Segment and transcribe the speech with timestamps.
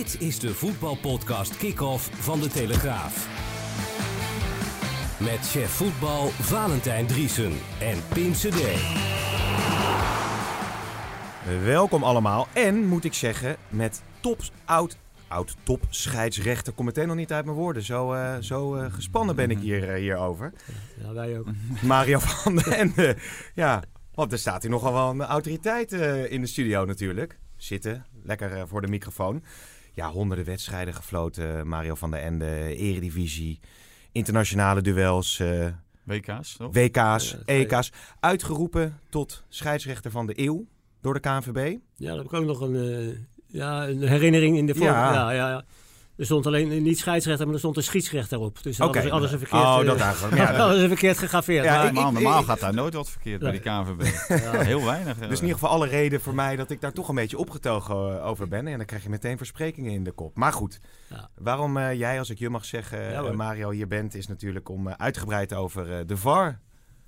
[0.00, 3.28] Dit is de voetbalpodcast Kick-Off van De Telegraaf.
[5.18, 8.60] Met chef voetbal Valentijn Driesen en Pim CD.
[11.64, 12.48] Welkom allemaal.
[12.52, 14.96] En moet ik zeggen, met top oud,
[15.28, 16.72] oud top scheidsrechter.
[16.72, 17.82] Kom meteen nog niet uit mijn woorden.
[17.82, 20.52] Zo, eh, zo eh, gespannen ben ik hier, eh, hierover.
[21.02, 21.46] Ja, wij ook.
[21.82, 23.16] Mario van den Ende.
[23.54, 23.82] Ja,
[24.14, 27.38] want er staat hier nogal wel een autoriteit eh, in de studio natuurlijk.
[27.56, 29.42] Zitten, lekker voor de microfoon.
[29.92, 31.66] Ja, honderden wedstrijden gefloten.
[31.66, 33.60] Mario van den Ende, eredivisie,
[34.12, 35.66] internationale duels, eh,
[36.02, 36.72] WK's, toch?
[36.72, 37.36] WK's.
[37.44, 37.92] EK's.
[38.20, 40.66] Uitgeroepen tot scheidsrechter van de eeuw
[41.00, 41.76] door de KNVB.
[41.96, 44.86] Ja, dan heb ik ook nog een, eh, ja, een herinnering in de vorm.
[44.86, 45.12] Ja.
[45.12, 45.32] Ja.
[45.32, 45.64] Ja, ja,
[46.20, 48.62] Er stond alleen niet scheidsrechter, maar er stond een scheidsrechter op.
[48.62, 49.62] Dus alles, alles is verkeerd.
[49.62, 50.36] Oh, eh, dat eigenlijk.
[50.42, 51.64] Ja, dat- alles is verkeerd gegraveerd.
[51.64, 54.02] Ja, maar, ik- Normaal, normaal ik- gaat daar nooit wat verkeerd bij die KNVB.
[54.72, 55.18] Heel weinig.
[55.18, 55.28] eh.
[55.28, 57.94] Dus in ieder geval alle reden voor mij dat ik daar toch een beetje opgetogen
[58.18, 58.66] eh, over ben.
[58.66, 60.36] En dan krijg je meteen versprekingen in de kop.
[60.36, 61.28] Maar goed, Ja.
[61.34, 63.30] waarom eh, jij, als ik je mag zeggen, Ja, eh.
[63.30, 66.60] Mario, hier bent, is natuurlijk om eh, uitgebreid over eh, de VAR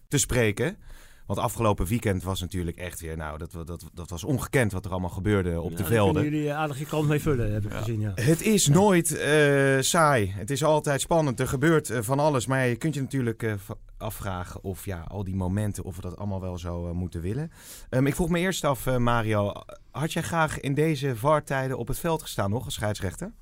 [0.09, 0.77] te spreken.
[1.27, 4.91] Want afgelopen weekend was natuurlijk echt weer, nou, dat, dat, dat was ongekend wat er
[4.91, 6.15] allemaal gebeurde op Ja, de velden.
[6.15, 7.79] kunnen jullie eh, aardig je kant mee vullen, heb ik Ja.
[7.79, 8.01] gezien.
[8.01, 8.13] Ja.
[8.15, 10.31] Het is nooit eh, saai.
[10.37, 11.41] Het is altijd spannend.
[11.41, 12.47] Er gebeurt eh, van alles.
[12.47, 13.57] Maar je kunt je natuurlijk
[13.99, 17.51] afvragen of ja, al die momenten, of we dat allemaal wel zo moeten willen.
[17.91, 19.53] Ehm, ik vroeg me eerst af, Mario.
[19.91, 23.33] Had jij graag in deze VAR-tijden op het veld gestaan nog als scheidsrechter?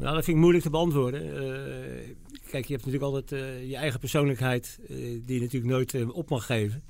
[0.00, 1.22] Nou, dat vind ik moeilijk te beantwoorden.
[1.22, 2.14] Eh,
[2.50, 6.28] kijk, je hebt natuurlijk altijd eh, je eigen persoonlijkheid eh, die je natuurlijk nooit op
[6.30, 6.82] mag geven.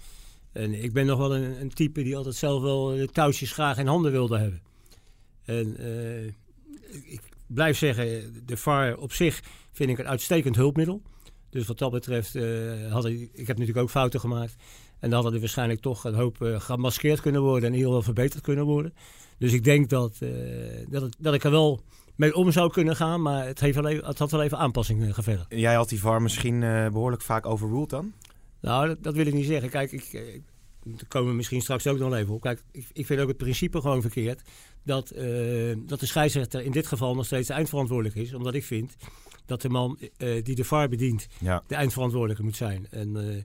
[0.53, 3.79] En ik ben nog wel een, een type die altijd zelf wel de touwtjes graag
[3.79, 4.63] in handen wilde hebben.
[5.45, 5.77] En
[7.05, 9.43] ik, blijf zeggen, de VAR op zich
[9.73, 11.03] vind ik een uitstekend hulpmiddel.
[11.51, 12.39] Dus wat dat betreft,
[12.91, 14.55] had ik, ik heb natuurlijk ook fouten gemaakt.
[14.99, 18.43] En dan hadden er waarschijnlijk toch een hoop gemaskeerd kunnen worden en ieder geval verbeterd
[18.43, 18.95] kunnen worden.
[19.39, 20.19] Dus ik denk dat,
[20.89, 21.81] dat, het- dat ik er wel
[22.17, 25.15] mee om zou kunnen gaan, maar het, heeft wel even, het had wel even aanpassingen
[25.15, 25.47] gevergd.
[25.49, 28.13] Jij had die VAR misschien eh, behoorlijk vaak overruled dan?
[28.61, 29.71] Nou, dat, dat wil ik niet zeggen.
[29.71, 30.41] Kijk, ik, eh,
[30.85, 32.41] daar komen we misschien straks ook nog even op.
[32.41, 34.43] Kijk, ik, ik vind ook het principe gewoon verkeerd
[34.83, 38.35] dat, eh, dat de scheidsrechter in dit geval nog steeds eindverantwoordelijk is.
[38.35, 38.97] Omdat ik vind
[39.47, 41.63] dat de man eh, die de VAR bedient Ja.
[41.67, 42.87] de eindverantwoordelijke moet zijn.
[42.91, 43.43] En, eh,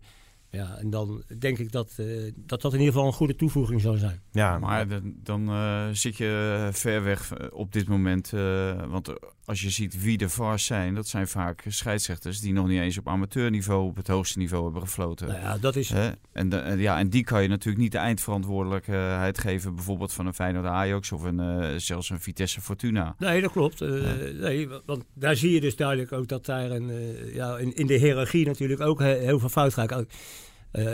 [0.55, 3.81] ja, en dan denk ik dat, eh, dat dat in ieder geval een goede toevoeging
[3.81, 4.21] zou zijn.
[4.31, 8.33] Ja, Maar dan, dan eh, zit je ver weg eh, op dit moment.
[8.33, 9.13] eh, want
[9.45, 12.97] als je ziet wie de VAR's zijn, dat zijn vaak scheidsrechters die nog niet eens
[12.97, 15.27] op amateurniveau, op het hoogste niveau hebben gefloten.
[15.27, 15.93] Nou ja, dat is...
[16.31, 20.33] En, de- ja, en die kan je natuurlijk niet de eindverantwoordelijkheid geven, bijvoorbeeld van een
[20.33, 23.15] Feyenoord Ajax of een, eh, zelfs een Vitesse Fortuna.
[23.19, 23.81] Nee, dat klopt.
[23.81, 23.89] Eh,
[24.33, 27.75] nee, wa- want daar zie je dus duidelijk ook dat daar een, eh, ja, in,
[27.75, 30.05] in de hiërarchie natuurlijk ook he- heel veel fout gaat.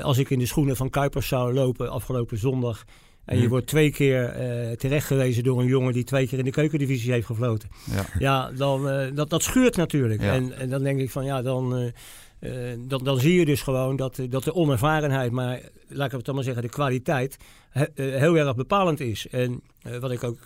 [0.01, 2.83] Als ik in de schoenen van Kuipers zou lopen afgelopen zondag.
[3.25, 4.35] En je wordt twee keer
[4.77, 7.69] terecht gewezen door een jongen die twee keer in de keukendivisie heeft gefloten.
[7.91, 8.05] Ja.
[8.19, 10.21] Ja, dan, eh, dat, dat schuurt natuurlijk.
[10.21, 10.33] Ja.
[10.33, 11.75] En, en dan denk ik van ja, dan,
[12.39, 16.11] eh, eh, dan, dan zie je dus gewoon dat, dat de onervarenheid, maar laat ik
[16.11, 17.37] het dan maar zeggen, de kwaliteit
[17.69, 19.27] he- heel erg bepalend is.
[19.27, 19.61] En
[19.99, 20.37] wat ik ook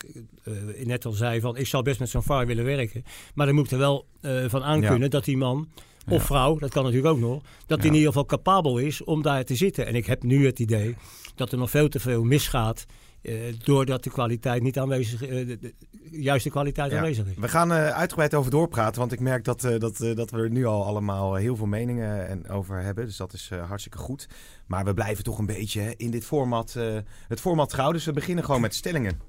[0.84, 3.04] net al zei, van ik zou best met zo'n VAR willen werken.
[3.34, 4.06] Maar dan moet ik er wel
[4.48, 5.68] van aankunnen dat die man
[6.08, 6.26] of Ja.
[6.26, 7.86] vrouw, dat kan natuurlijk ook nog, dat die Ja.
[7.86, 9.86] in ieder geval capabel is om daar te zitten.
[9.88, 10.96] En ik heb nu het idee
[11.36, 12.86] dat er nog veel te veel misgaat.
[13.26, 13.34] eh,
[13.64, 15.74] doordat de kwaliteit niet aanwezig is, de, de
[16.12, 16.98] juiste kwaliteit Ja.
[16.98, 17.36] aanwezig is.
[17.38, 20.38] We gaan eh, uitgebreid over doorpraten, want ik merk dat, eh, dat, eh, dat we
[20.38, 23.06] er nu al allemaal eh, heel veel meningen en over hebben.
[23.06, 24.28] Dus dat is eh, hartstikke goed.
[24.68, 27.92] Maar we blijven toch een beetje hè, in dit format, eh, het format trouw.
[27.92, 29.20] Dus we beginnen gewoon met stellingen.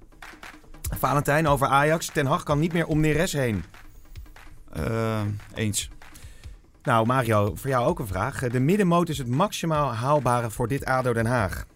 [0.98, 2.06] Valentijn over Ajax.
[2.12, 3.64] Ten Hag kan niet meer om Neres heen.
[4.72, 5.22] Eh,
[5.54, 5.88] eens.
[6.86, 8.38] Nou Mario, voor jou ook een vraag.
[8.38, 11.66] De middenmoot is het maximaal haalbare voor dit ADO Den Haag.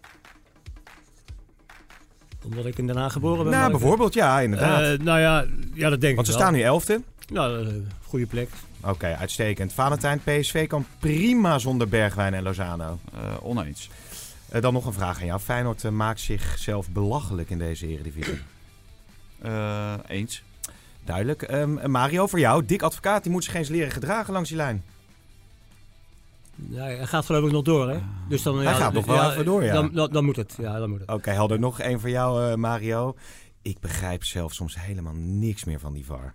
[2.45, 3.53] Omdat ik in Den Haag geboren ben.
[3.53, 4.83] Nou, ik- bijvoorbeeld, ja, inderdaad.
[4.99, 6.47] Eh, nou ja, ja, dat denk Want ze ik wel.
[6.49, 7.01] staan nu elfde.
[7.33, 7.75] Nou, eh,
[8.07, 8.49] goede plek.
[8.81, 9.73] Oké, uitstekend.
[9.73, 12.99] Valentijn, PSV kan prima zonder Bergwijn en Lozano.
[13.15, 13.91] Eh, oneens.
[14.49, 15.41] Eh, dan nog een vraag aan jou.
[15.41, 18.39] Feyenoord maakt zichzelf belachelijk in deze eredivisie.
[19.43, 20.43] Eh, eens.
[21.05, 21.43] Duidelijk.
[21.43, 22.65] Ehm, Mario, voor jou.
[22.65, 24.85] Dick Advocaat, die moet zich eens leren gedragen langs die lijn.
[26.69, 27.99] Ja, hij gaat geloof ik nog door, hè?
[28.29, 29.73] Dus dan, Hij ja, gaat nog wel ja, even door, ja.
[29.73, 31.11] Dan, dan, dan moet het, ja, dan moet het.
[31.11, 31.59] Oké, helder.
[31.59, 33.17] Nog één voor jou, eh, Mario.
[33.63, 36.35] Ik begrijp zelf soms helemaal niks meer van die VAR.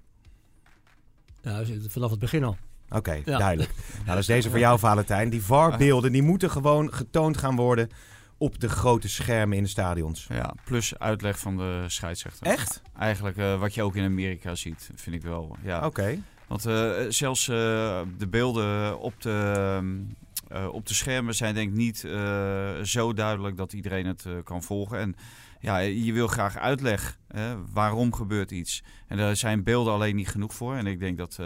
[1.41, 2.57] Ja, dus vanaf het begin al.
[2.89, 3.37] Oké, Ja.
[3.37, 3.73] duidelijk.
[3.95, 5.29] Nou, dat is deze voor jou, Valentijn.
[5.29, 7.89] Die VAR-beelden die moeten gewoon getoond gaan worden
[8.37, 10.25] op de grote schermen in de stadions.
[10.29, 12.47] Ja, plus uitleg van de scheidsrechter.
[12.47, 12.81] Echt?
[12.97, 15.55] Eigenlijk eh, wat je ook in Amerika ziet, vind ik wel.
[15.63, 15.85] Ja.
[15.85, 16.17] Oké.
[16.47, 17.55] Want eh, zelfs eh,
[18.17, 19.95] de beelden op de, ehm,
[20.47, 22.07] eh, op de schermen zijn denk ik niet
[22.83, 24.99] zo duidelijk dat iedereen het kan volgen.
[24.99, 25.15] En
[25.59, 27.17] ja, je wil graag uitleg.
[27.27, 28.83] Hè, waarom gebeurt iets?
[29.07, 30.75] En daar zijn beelden alleen niet genoeg voor.
[30.75, 31.37] En ik denk dat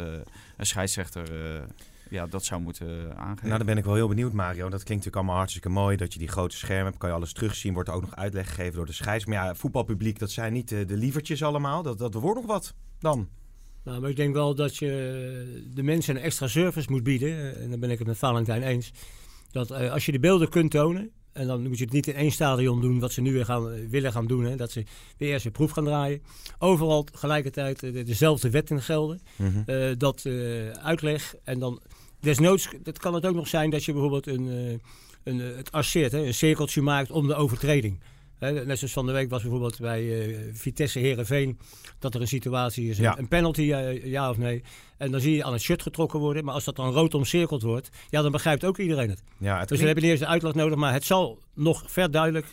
[0.58, 1.28] een scheidsrechter
[2.10, 3.46] ja, dat zou moeten aangeven.
[3.48, 4.70] Nou, dan ben ik wel heel benieuwd, Mario.
[4.70, 5.98] Dat klinkt natuurlijk allemaal hartstikke mooi.
[5.98, 7.74] Dat je die grote schermen hebt, kan je alles terugzien.
[7.74, 9.26] Wordt er ook nog uitleg gegeven door de scheids.
[9.26, 11.84] Maar ja, voetbalpubliek, dat zijn niet eh, de lievertjes allemaal.
[11.84, 13.30] Dat, dat wordt nog wat dan.
[13.84, 17.30] Nou, maar ik denk wel dat je de mensen een extra service moet bieden.
[17.30, 18.92] eh, En dan ben ik het met Valentijn eens.
[19.52, 21.10] Dat eh, als je de beelden kunt tonen.
[21.32, 23.72] En dan moet je het niet in één stadion doen, wat ze nu weer gaan,
[23.72, 24.44] eh, willen gaan doen.
[24.44, 24.84] Hè, dat ze
[25.18, 26.22] weer eerst een proef gaan draaien.
[26.60, 29.22] Overal tegelijkertijd eh, de- dezelfde wetten gelden.
[29.66, 31.36] Eh, dat eh, uitleg.
[31.44, 31.82] En dan
[32.20, 35.72] desnoods, dat kan het ook nog zijn dat je bijvoorbeeld een, eh, een, eh, het
[35.72, 38.00] arceert, hè, een cirkeltje maakt om de overtreding.
[38.40, 41.60] Net zoals van de week was bijvoorbeeld bij eh, Vitesse Herenveen
[42.00, 43.18] dat er een situatie is, een- Ja.
[43.18, 43.62] een penalty,
[44.04, 44.64] ja of nee.
[44.98, 46.46] En dan zie je aan het shirt getrokken worden.
[46.46, 49.24] Maar als dat dan rood omcirkeld wordt, ja, dan begrijpt ook iedereen het.
[49.38, 52.46] Ja, het Dus we hebben niet eens de uitleg nodig, maar het zal nog verduidelijk,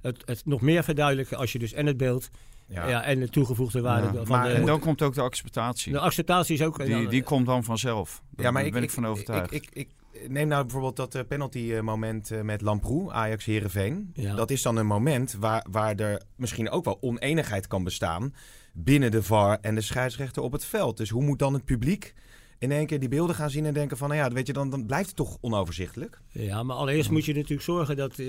[0.00, 2.28] het, het nog meer verduidelijken als je dus en het beeld
[2.66, 2.88] ja.
[2.88, 3.02] ja.
[3.04, 5.92] en de toegevoegde waarde Ja, van maar- de, en dan komt ook de acceptatie.
[5.92, 6.78] de acceptatie is ook...
[6.84, 8.22] die, dan- die komt dan vanzelf.
[8.30, 9.52] Daar Ja, maar ik ben ik, ik- van overtuigd.
[9.52, 9.88] Ik, ik, ik
[10.28, 14.10] neem nou bijvoorbeeld dat eh, penalty eh, moment eh, met Lamproe, Ajax Herenveen.
[14.14, 14.34] Ja.
[14.34, 18.34] Dat is dan een moment waar, waar er misschien ook wel oneenigheid kan bestaan
[18.72, 20.96] binnen de VAR en de scheidsrechter op het veld.
[20.96, 22.14] Dus hoe moet dan het publiek
[22.58, 24.70] in één keer die beelden gaan zien en denken van, nou ja, weet je, dan,
[24.70, 26.20] dan blijft het toch onoverzichtelijk.
[26.28, 28.22] Ja, maar allereerst moet je natuurlijk zorgen dat,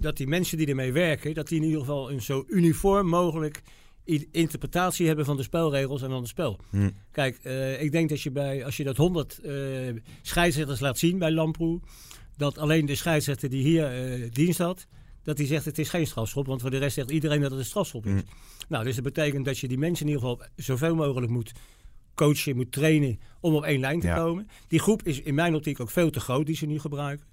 [0.00, 3.62] dat die mensen die ermee werken, dat die in ieder geval een zo uniform mogelijk
[4.30, 6.58] interpretatie hebben van de spelregels en van het spel.
[6.70, 6.90] Hm.
[7.12, 9.54] Kijk, eh, ik denk dat je bij, als je dat 100 eh,
[10.22, 11.80] scheidsrechters laat zien bij Lamproe,
[12.36, 14.86] dat alleen de scheidsrechter die hier eh, dienst had,
[15.22, 17.60] dat hij zegt het is geen strafschop, want voor de rest zegt iedereen dat het
[17.60, 18.12] een strafschop is.
[18.12, 18.20] Hm.
[18.68, 21.52] Nou, dus dat betekent dat je die mensen in ieder geval zoveel mogelijk moet
[22.14, 24.16] coachen, moet trainen om op één lijn te Ja.
[24.16, 24.48] komen.
[24.68, 27.26] Die groep is in mijn optiek ook veel te groot die ze nu gebruiken.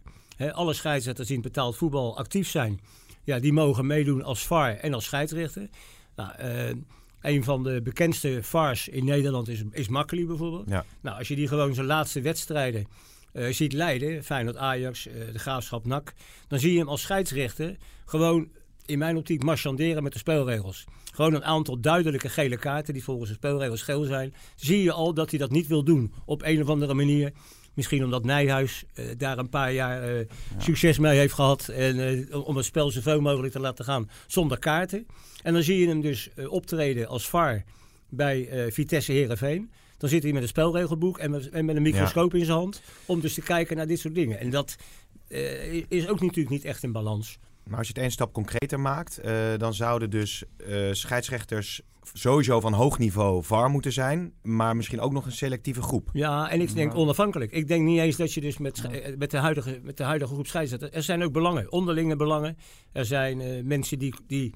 [0.51, 2.79] Alle scheidsrechters die in betaald voetbal actief zijn,
[3.23, 5.69] ja, die mogen meedoen als VAR en als scheidsrechter.
[6.17, 6.75] Nou, eh,
[7.21, 10.69] een van de bekendste VARs in Nederland is, is Makkeli bijvoorbeeld.
[10.69, 10.85] Ja.
[11.01, 12.87] Nou, als je die gewoon zijn laatste wedstrijden
[13.31, 16.13] eh, ziet leiden, Feyenoord Ajax, eh, de Graafschap NAC,
[16.47, 17.75] dan zie je hem als scheidsrechter
[18.05, 18.49] gewoon
[18.85, 20.85] in mijn optiek marchanderen met de spelregels.
[21.13, 24.33] Gewoon een aantal duidelijke gele kaarten die volgens de spelregels geel zijn.
[24.55, 27.31] Zie je al dat hij dat niet wil doen op een of andere manier.
[27.77, 30.25] Misschien omdat Nijhuis eh, daar een paar jaar eh,
[30.57, 31.67] succes mee heeft gehad.
[31.67, 35.07] En eh, om het spel zoveel mogelijk te laten gaan zonder kaarten.
[35.43, 37.63] En dan zie je hem dus optreden als VAR
[38.09, 39.71] bij Vitesse Herenveen.
[39.97, 42.81] Dan zit hij met een spelregelboek en met, en met een microscoop in zijn hand.
[43.05, 44.39] Om dus te kijken naar dit soort dingen.
[44.39, 44.75] En dat
[45.87, 47.37] is ook natuurlijk niet echt in balans.
[47.63, 49.19] Maar als je het één stap concreter maakt,
[49.57, 50.43] dan zouden dus
[50.91, 51.81] scheidsrechters
[52.13, 56.09] sowieso van hoog niveau VAR moeten zijn, maar misschien ook nog een selectieve groep.
[56.13, 56.97] Ja, en ik denk Ja.
[56.97, 57.51] onafhankelijk.
[57.51, 60.33] Ik denk niet eens dat je dus met, eh, met, de, huidige, met de huidige
[60.33, 60.91] groep scheidsrechters...
[60.95, 62.57] Er zijn ook belangen, onderlinge belangen.
[62.91, 64.53] Er zijn eh, mensen die, die,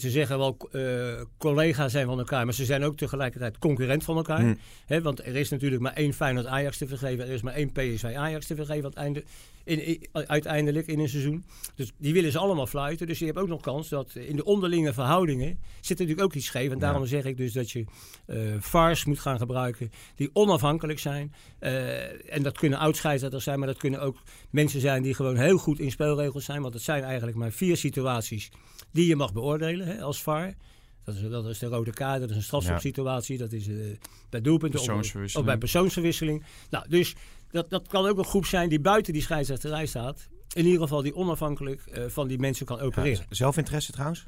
[0.00, 2.44] ze zeggen wel eh collega zijn van elkaar...
[2.44, 4.40] maar ze zijn ook tegelijkertijd concurrent van elkaar.
[4.40, 5.02] Hmm.
[5.02, 7.26] Want er is natuurlijk maar één Feyenoord Ajax te vergeven.
[7.26, 9.24] Er is maar één PSV Ajax te vergeven einde,
[9.64, 11.44] in, in- uiteindelijk in een seizoen.
[11.74, 13.06] Dus die willen ze allemaal fluiten.
[13.06, 16.46] Dus je hebt ook nog kans dat in de onderlinge verhoudingen zit natuurlijk ook iets
[16.46, 16.70] scheef.
[16.70, 17.84] En daarom zeg ik dus dat je
[18.26, 21.32] eh VARs moet gaan gebruiken die onafhankelijk zijn.
[21.58, 24.16] Eh, en dat kunnen oudscheidsrechters zijn, maar dat kunnen ook
[24.50, 26.62] mensen zijn die gewoon heel goed in spelregels zijn.
[26.62, 28.50] Want het zijn eigenlijk maar vier situaties
[28.92, 30.54] die je mag beoordelen hè, als VAR.
[31.04, 33.74] Dat is, dat is de rode kaart, dat is een strafschopsituatie, dat is eh,
[34.30, 34.80] bij doelpunten
[35.34, 36.44] of, bij persoonsverwisseling.
[36.70, 37.14] Nou, dus
[37.50, 40.28] dat, dat kan ook een groep zijn die buiten die scheidsrechterij staat.
[40.52, 43.24] In ieder geval die onafhankelijk eh, van die mensen kan opereren.
[43.28, 44.26] Zelfinteresse trouwens?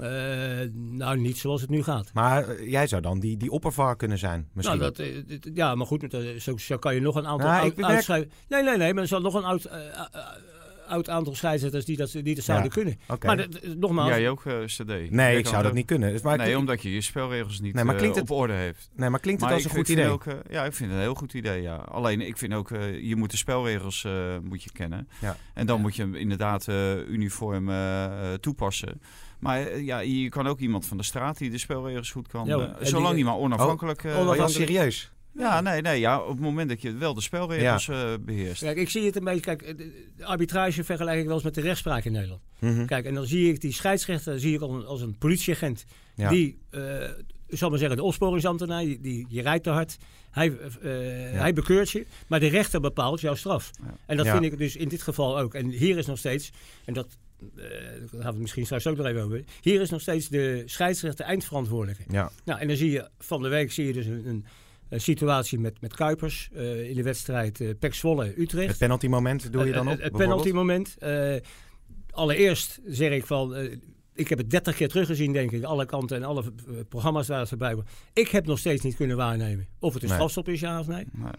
[0.00, 2.10] Eh, nou, niet zoals het nu gaat.
[2.12, 4.78] Maar jij zou dan die, die oppervar kunnen zijn, misschien.
[4.78, 8.76] Nou, dat, ja, maar goed, zo, zo kan je nog een aantal Nou, Nee, nee,
[8.76, 9.68] nee, maar er zal nog een oud,
[10.86, 12.98] oud aantal scheidsrechters die dat, die dat zouden Ja, kunnen.
[13.08, 13.26] Oké.
[13.26, 15.10] Maar dat- dat- nogmaals, Jij ook, eh, CD?
[15.10, 16.12] Nee, ik zou dat ook- niet kunnen.
[16.12, 18.90] Dus maar, nee, omdat je je spelregels niet Nee, maar eh, klinkt op orde heeft.
[18.96, 20.08] nee, maar klinkt het Maar als een goed idee?
[20.08, 21.62] Ook, eh, ja, ik vind het een heel goed idee.
[21.62, 21.76] Ja.
[21.76, 24.12] Alleen ik vind ook, eh, je moet de spelregels eh,
[24.42, 25.08] moet je kennen.
[25.20, 25.36] Ja.
[25.54, 25.82] En dan Ja.
[25.82, 29.00] moet je hem inderdaad eh, uniform eh, eh, toepassen.
[29.38, 32.46] Maar eh, ja, je kan ook iemand van de straat die de spelregels goed kan.
[32.46, 34.04] Ja, eh, die- zolang die maar onafhankelijk...
[34.04, 35.12] eh, Oh, ja, onafhankelijk- serieus?
[35.36, 38.62] Ja, nee, nee, ja, op het moment dat je wel de spelregels eh, beheerst.
[38.62, 39.40] Kijk, ik zie het een beetje.
[39.40, 39.78] Kijk,
[40.16, 42.40] de arbitrage vergelijk ik wel eens met de rechtspraak in Nederland.
[42.58, 42.86] Mhm.
[42.86, 45.84] Kijk, en dan zie ik die scheidsrechter zie ik als een, als een politieagent.
[46.14, 46.28] Ja.
[46.28, 46.82] Die, eh,
[47.48, 49.96] zal maar zeggen, de opsporingsambtenaar, die, die, je rijdt te hard.
[50.30, 50.90] Hij, eh,
[51.40, 53.70] hij bekeurt je, maar de rechter bepaalt jouw straf.
[54.06, 55.54] En dat vind ik dus in dit geval ook.
[55.54, 56.52] En hier is nog steeds,
[56.84, 57.16] en dat
[57.54, 59.44] daar gaan we het misschien straks ook nog even over.
[59.60, 62.02] Hier is nog steeds de scheidsrechter eindverantwoordelijke.
[62.08, 62.30] Ja.
[62.44, 64.46] Nou, en dan zie je van de week zie je dus een, een
[65.00, 68.68] situatie met, met Kuipers eh, in de wedstrijd eh Pek Zwolle-Utrecht.
[68.68, 69.92] Het penalty moment doe je dan op?
[69.92, 70.42] Het, het bijvoorbeeld?
[70.42, 70.96] penalty moment.
[70.98, 71.34] eh,
[72.10, 73.54] allereerst zeg ik van.
[73.54, 73.76] eh,
[74.14, 75.62] ik heb het 30 keer teruggezien, denk ik.
[75.64, 77.90] Alle kanten en alle eh, programma's waar het voorbij waren.
[78.12, 80.16] Ik heb nog steeds niet kunnen waarnemen of het een Nee.
[80.16, 81.04] strafstop is, ja of nee.
[81.12, 81.30] Nee.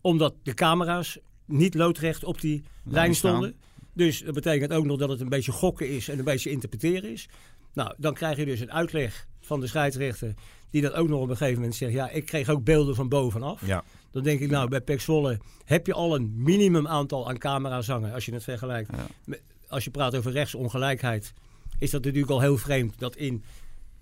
[0.00, 3.30] Omdat de camera's niet loodrecht op die lijn staan.
[3.30, 3.54] stonden.
[3.94, 7.10] Dus dat betekent ook nog dat het een beetje gokken is en een beetje interpreteren
[7.10, 7.28] is.
[7.74, 10.34] Nou, dan krijg je dus een uitleg van de scheidsrechter.
[10.70, 11.92] Die dat ook nog op een gegeven moment zegt.
[11.92, 13.66] Ja, ik kreeg ook beelden van bovenaf.
[13.66, 13.84] Ja.
[14.10, 17.86] Dan denk ik, nou, bij Pek Zwolle heb je al een minimum aantal aan camera's
[17.86, 18.12] hangen.
[18.12, 18.90] Als je het vergelijkt.
[19.24, 19.36] Ja.
[19.68, 21.32] Als je praat over rechtsongelijkheid,
[21.78, 23.44] is dat natuurlijk al heel vreemd dat in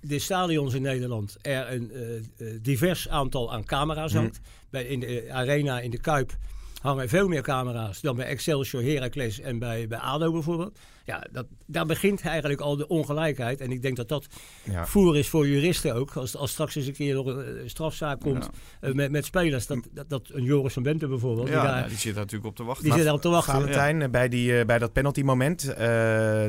[0.01, 2.23] de stadions in Nederland er een eh, eh,
[2.63, 4.41] divers aantal aan camera's hangt.
[4.71, 6.37] Bij, in de arena, in de Kuip,
[6.81, 10.79] hangen veel meer camera's dan bij Excelsior, Heracles en bij, bij ADO bijvoorbeeld.
[11.05, 13.61] Ja, dat, daar begint eigenlijk al de ongelijkheid.
[13.61, 14.27] En ik denk dat dat
[14.65, 14.87] Ja.
[14.87, 16.17] voer is voor juristen ook.
[16.17, 19.67] Als, als straks eens een keer nog een eh, strafzaak komt eh, met, met spelers.
[19.67, 21.47] Dat, dat, dat een Joris van Bente bijvoorbeeld.
[21.47, 22.85] die Ja, daar, nou, die zit daar natuurlijk op te wachten.
[22.85, 23.53] die zit daarop te wachten.
[23.53, 25.77] Valentijn, eh, bij, die, bij dat penalty moment, eh,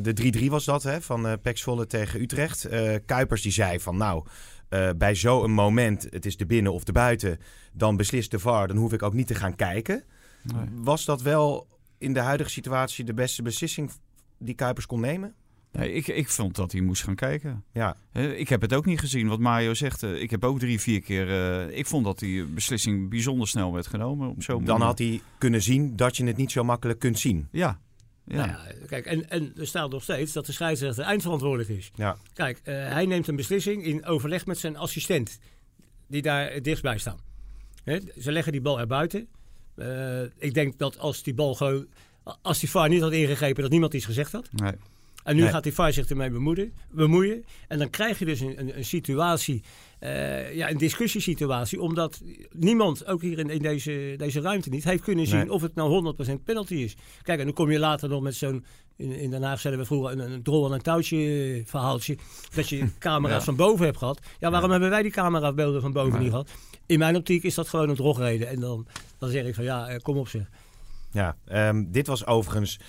[0.02, 2.68] de 3-3 was dat, hè, van Pek Zwolle tegen Utrecht.
[3.06, 4.24] Kuipers die zei van nou,
[4.70, 7.40] eh, bij zo'n moment, het is de binnen of de buiten,
[7.74, 10.04] dan beslist de VAR, dan hoef ik ook niet te gaan kijken.
[10.44, 10.66] Nee.
[10.74, 11.68] Was dat wel
[11.98, 13.92] in de huidige situatie de beste beslissing
[14.38, 15.34] die Kuipers kon nemen?
[15.72, 17.64] Nee, ik, ik vond dat hij moest gaan kijken.
[17.74, 20.04] Ja, Hè, Ik heb het ook niet gezien, wat Mario zegt.
[20.04, 21.30] eh, Ik heb ook drie, vier keer...
[21.70, 24.30] eh, ik vond dat die beslissing bijzonder snel werd genomen.
[24.30, 24.86] Op zo'n dan manier.
[24.86, 27.48] had hij kunnen zien dat je het niet zo makkelijk kunt zien.
[27.52, 27.80] Ja.
[28.26, 28.36] Ja.
[28.36, 31.92] Nou ja, kijk, en, en er staat nog steeds dat de scheidsrechter eindverantwoordelijk is.
[31.96, 35.40] Ja, Kijk, eh, hij neemt een beslissing in overleg met zijn assistent,
[36.08, 37.18] die daar het dichtst bij staan.
[37.84, 39.28] Hè, ze leggen die bal erbuiten.
[39.80, 41.88] Eh ik denk dat als die bal gewoon,
[42.42, 44.50] als die VAR niet had ingegrepen, dat niemand iets gezegd had.
[44.52, 44.74] Nee.
[45.30, 45.52] En nu Nee.
[45.52, 47.44] gaat die VAR zich ermee bemoeien, bemoeien.
[47.68, 49.64] En dan krijg je dus een, een, een situatie,
[50.00, 51.82] eh, ja, een discussiesituatie.
[51.82, 52.22] Omdat
[52.52, 55.52] niemand, ook hier in, in deze, deze ruimte niet, heeft kunnen zien Nee.
[55.52, 55.90] of het nou
[56.40, 56.96] 100% penalty is.
[57.22, 59.88] Kijk, en dan kom je later nog met zo'n, in, in Den Haag zeiden we
[59.88, 62.18] vroeger een, een drol aan een touwtje verhaaltje.
[62.56, 63.44] Dat je camera's Ja.
[63.44, 64.20] van boven hebt gehad.
[64.40, 66.50] Ja, waarom hebben wij die camerabeelden van boven niet gehad?
[66.86, 68.48] In mijn optiek is dat gewoon een drogreden.
[68.48, 70.50] En dan, dan zeg ik van ja, eh, kom op zeg.
[71.12, 72.80] Ja, ehm, dit was overigens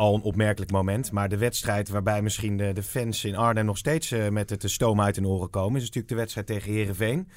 [0.00, 1.12] al een opmerkelijk moment.
[1.12, 4.70] Maar de wedstrijd waarbij misschien de, de fans in Arnhem nog steeds eh, met het
[4.70, 5.76] stoom uit hun oren komen...
[5.76, 7.28] is natuurlijk de wedstrijd tegen Herenveen.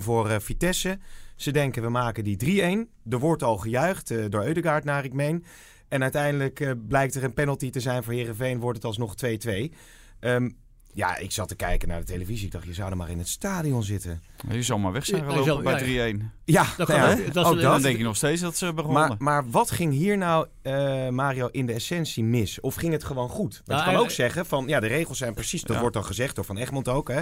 [0.00, 0.98] 2-1 voor eh, Vitesse.
[1.36, 2.90] Ze denken we maken die 3-1.
[3.10, 5.44] Er wordt al gejuicht eh, door Eudegaard naar ik meen.
[5.88, 8.60] En uiteindelijk blijkt er een penalty te zijn voor Herenveen.
[8.60, 9.74] Wordt het alsnog 2-2.
[10.20, 10.50] Ehm,
[10.92, 12.46] ja, ik zat te kijken naar de televisie.
[12.46, 14.22] Ik dacht, je zou er maar in het stadion zitten.
[14.50, 16.32] Je zal maar weg zijn gelopen bij ja, 3-1.
[16.44, 17.32] Ja, Dat nou kan ja, ook.
[17.34, 17.72] Dat is ook een- dat.
[17.72, 19.08] Dan denk je nog steeds dat ze begonnen.
[19.08, 22.60] Maar, maar wat ging hier nou, eh, Mario, in de essentie mis?
[22.60, 23.52] Of ging het gewoon goed?
[23.54, 25.80] Want Nou, je kan hij- ook zeggen van, ja, de regels zijn precies, dat Ja.
[25.80, 27.20] wordt dan gezegd door Van Egmond ook, hè?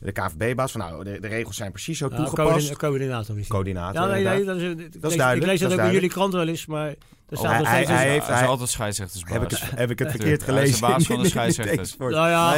[0.00, 2.76] De KVB-baas, van nou, de, de regels zijn precies zo toegepast.
[2.76, 4.00] coördina- coördinator.
[4.02, 6.32] Ja, nee, nee, dat is, ik, is duidelijk, ik lees dat ook in jullie krant
[6.32, 6.86] wel eens, maar
[7.28, 9.32] er staat hij- hij- hij heeft- hij is altijd scheidsrechtersbaas.
[9.32, 10.80] heb, ik het, heb ik het verkeerd Hij is de gelezen?
[10.80, 11.96] baas van de scheidsrechters.
[11.96, 12.52] Nou ja,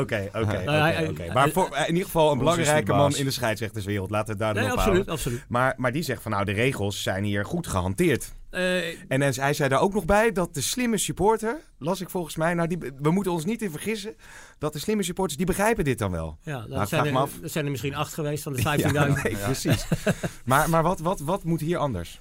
[0.00, 0.62] Oké, oké,
[1.08, 1.32] oké.
[1.32, 4.10] Maar voor, in ieder geval een belangrijke de man in de scheidsrechterswereld.
[4.10, 5.12] Laten we het daar Nee, absoluut, houden.
[5.12, 5.44] absoluut.
[5.48, 8.32] Maar, maar die zegt van, nou, de regels zijn hier goed gehanteerd.
[8.50, 12.36] Eh, En hij zei daar ook nog bij dat de slimme supporter, las ik volgens
[12.36, 14.14] mij, nou die, we moeten ons niet in vergissen,
[14.58, 16.38] dat de slimme supporters, die begrijpen dit dan wel.
[16.42, 17.32] ja, dat, Nou, ik zijn er, af.
[17.40, 18.92] dat zijn er misschien acht geweest van de 15.000.
[18.92, 19.86] Ja, precies.
[20.44, 22.20] maar maar wat, wat, wat moet hier anders?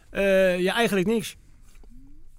[0.58, 1.36] ja, eigenlijk niks.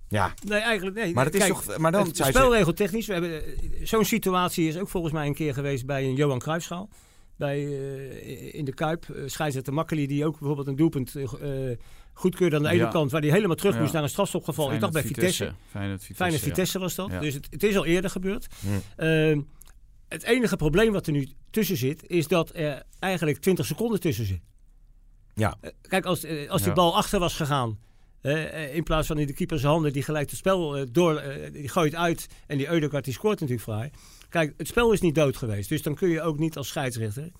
[0.08, 1.14] Ja, Nee, eigenlijk nee.
[1.14, 3.42] maar, dat is Kijk, toch, maar dan het spelregeltechnisch, we hebben
[3.82, 6.88] zo'n situatie is ook volgens mij een keer geweest bij een Johan Cruijffschaal.
[7.36, 11.78] Bij, eh, in de Kuip, uh, scheidsrechter Makkeli, die ook bijvoorbeeld een doelpunt eh, eh,
[12.12, 12.88] goedkeurde aan de ene Ja.
[12.90, 13.80] kant, waar hij helemaal terug Ja.
[13.80, 14.72] moest naar een strafstopgeval.
[14.72, 15.52] Ik dacht bij Vitesse.
[15.70, 16.14] Feyenoord Vitesse.
[16.24, 16.42] Fijne ja.
[16.42, 17.10] Vitesse was dat.
[17.10, 17.20] Ja.
[17.20, 18.46] Dus het, het is al eerder gebeurd.
[18.96, 19.40] Ehm,
[20.08, 24.24] het enige probleem wat er nu tussen zit, is dat er eigenlijk 20 seconden tussen
[24.26, 24.40] zit.
[25.34, 25.56] Ja.
[25.82, 26.74] Kijk, als, als die Ja.
[26.74, 27.78] bal achter was gegaan,
[28.26, 31.52] eh, in plaats van in de keepers handen die gelijk het spel eh, door, eh,
[31.52, 33.90] die gooit uit en die Eudegaard die scoort natuurlijk vrij.
[34.28, 37.30] Kijk, het spel is niet dood geweest, dus dan kun je ook niet als scheidsrechter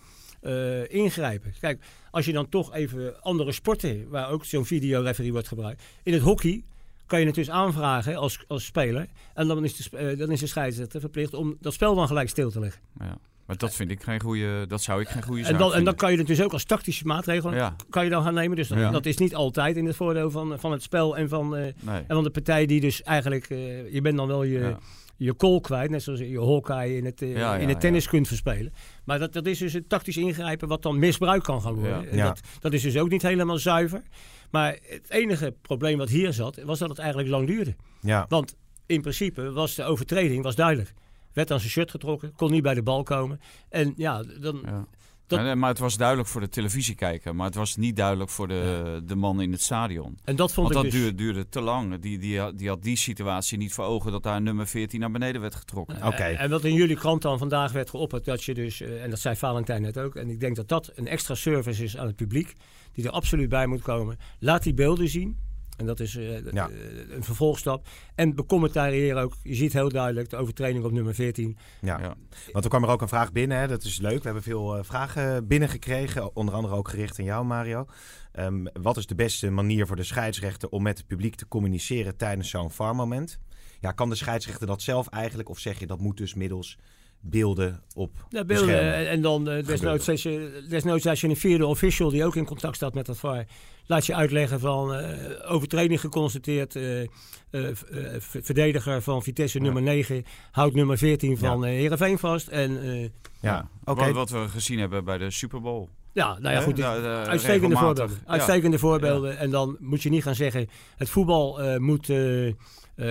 [0.89, 1.55] ingrijpen.
[1.61, 5.83] Kijk, als je dan toch even andere sporten, waar ook zo'n videoreferie wordt gebruikt.
[6.03, 6.65] In het hockey
[7.07, 9.07] kan je het dus aanvragen als, als speler.
[9.35, 12.51] En dan is, de, dan is de scheidsrechter verplicht om dat spel dan gelijk stil
[12.51, 12.83] te leggen.
[12.99, 13.19] Ja.
[13.47, 15.85] Maar dat vind ik geen goede, dat zou ik geen goede zaak En dan, en
[15.85, 17.77] dan kan je het dus ook als tactische maatregel Ja.
[17.91, 18.57] kan je dan gaan nemen.
[18.57, 18.91] Dus dat, Ja.
[18.91, 21.97] dat is niet altijd in het voordeel van, van het spel en van, eh, Nee.
[22.07, 23.51] en van de partij die dus eigenlijk...
[23.51, 24.79] eh, je bent dan wel je, Ja.
[25.17, 28.05] je goal kwijt, net zoals je Hawkeye in het, eh, Ja, ja, in het tennis
[28.05, 28.11] ja.
[28.11, 28.73] kunt verspelen.
[29.05, 32.01] Maar dat, dat is dus een tactisch ingrijpen wat dan misbruikt kan gaan worden.
[32.03, 32.07] Ja.
[32.11, 32.25] En Ja.
[32.27, 34.03] Dat, dat is dus ook niet helemaal zuiver.
[34.51, 37.75] Maar het enige probleem wat hier zat, was dat het eigenlijk lang duurde.
[38.01, 38.55] Ja, Want
[38.87, 40.95] in principe was de overtreding was duidelijk.
[41.37, 43.41] Werd aan zijn shirt getrokken, kon niet bij de bal komen.
[43.69, 44.87] En ja, dan, Ja.
[45.27, 48.49] Dat- Nee, maar het was duidelijk voor de televisiekijker, maar het was niet duidelijk voor
[48.49, 50.19] de, de man in het stadion.
[50.25, 51.01] en dat vond Want dat ik dus...
[51.01, 51.99] duurde, duurde te lang.
[52.01, 55.11] Die, die, had- die had die situatie niet voor ogen dat daar nummer 14 naar
[55.11, 55.97] beneden werd getrokken.
[55.97, 56.23] Oké.
[56.23, 59.11] Eh, En wat in jullie krant dan vandaag werd geopperd, dat je dus, eh, en
[59.11, 62.07] dat zei Valentijn net ook, en ik denk dat dat een extra service is aan
[62.07, 62.53] het publiek,
[62.93, 64.17] die er absoluut bij moet komen.
[64.39, 65.39] Laat die beelden zien.
[65.77, 66.69] En dat is eh, Ja.
[66.69, 66.75] eh,
[67.17, 67.87] een vervolgstap.
[68.15, 69.33] En becommentarieer ook.
[69.43, 71.57] Je ziet heel duidelijk de overtreding op nummer 14.
[71.81, 71.99] ja.
[72.01, 72.15] Ja.
[72.53, 73.59] Want er kwam er ook een vraag binnen.
[73.59, 73.67] Hè.
[73.69, 74.19] Dat is leuk.
[74.19, 76.37] We hebben veel eh, vragen binnengekregen.
[76.37, 77.87] Onder andere ook gericht aan jou, Mario.
[78.33, 82.17] Ehm, wat is de beste manier voor de scheidsrechter om met het publiek te communiceren
[82.17, 83.39] tijdens zo'n VAR-moment?
[83.81, 85.49] Ja, kan de scheidsrechter dat zelf eigenlijk?
[85.49, 86.79] Of zeg je dat moet dus middels
[87.31, 88.69] beelden op Ja, de beelden.
[88.69, 89.09] schermen?
[89.09, 92.45] En, dan eh, desnoods, als je, desnoods als je een vierde official die ook in
[92.45, 93.45] contact staat met dat VAR,
[93.87, 96.77] laat je uitleggen van eh, overtreding geconstateerd.
[96.77, 97.09] eh, eh,
[97.51, 97.75] eh,
[98.21, 99.65] verdediger van Vitesse Ja.
[99.65, 102.49] nummer 9 houdt nummer 14 van eh Heerenveen vast.
[102.49, 103.09] En eh,
[103.41, 104.05] Ja, oké.
[104.05, 105.89] Wat, wat we gezien hebben bij de Super Bowl.
[106.13, 106.77] ja, nou ja, goed.
[106.77, 107.81] da- Uitstekende regelmatig.
[107.85, 108.19] voorbeelden.
[108.27, 108.33] Ja.
[108.33, 109.39] Uitstekende voorbeelden.
[109.39, 112.55] En dan moet je niet gaan zeggen: het voetbal eh, moet eh, eh,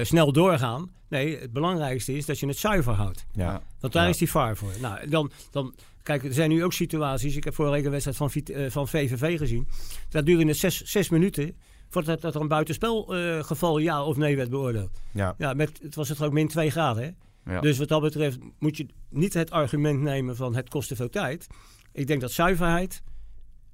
[0.02, 0.92] snel doorgaan.
[1.10, 3.26] Nee, het belangrijkste is dat je het zuiver houdt.
[3.32, 3.62] Ja.
[3.80, 4.10] Want daar Ja.
[4.10, 4.72] is die VAR voor.
[4.82, 7.36] Nou, dan, dan, kijk, er zijn nu ook situaties.
[7.36, 9.68] Ik heb vorige week een wedstrijd van, eh, van VVV gezien.
[10.10, 11.56] Dat duurde het zes, zes minuten
[11.90, 14.90] voordat dat er een buitenspelgeval geval ja of nee werd beoordeeld.
[15.12, 15.36] Ja.
[15.38, 17.04] Ja, met, het was het ook min 2 graden.
[17.44, 17.54] Hè?
[17.54, 17.62] Ja.
[17.62, 21.10] Dus wat dat betreft moet je niet het argument nemen van het kost te veel
[21.10, 21.48] tijd.
[21.92, 23.02] Ik denk dat zuiverheid,